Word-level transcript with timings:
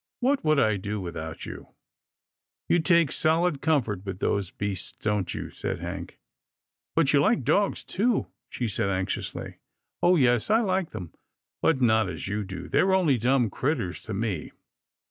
"What 0.19 0.43
would 0.43 0.59
I 0.59 0.77
do 0.77 0.99
without 0.99 1.45
you?"" 1.45 1.75
You 2.69 2.79
take 2.79 3.11
solid 3.11 3.61
comfort 3.61 4.03
with 4.03 4.17
those 4.17 4.49
beasts, 4.49 4.93
don't 4.93 5.31
you?" 5.31 5.51
said 5.51 5.77
Hank." 5.79 6.17
But 6.95 7.13
you 7.13 7.19
like 7.19 7.43
dogs, 7.43 7.83
too!" 7.83 8.25
she 8.49 8.67
said 8.67 8.89
anxiously." 8.89 9.59
Oh, 10.01 10.15
yes, 10.15 10.49
I 10.49 10.61
like 10.61 10.89
them, 10.89 11.13
but 11.61 11.81
not 11.81 12.09
as 12.09 12.27
you 12.27 12.43
do. 12.43 12.67
They're 12.67 12.95
only 12.95 13.19
dumb 13.19 13.51
critters 13.51 14.01
to 14.01 14.13
me. 14.15 14.51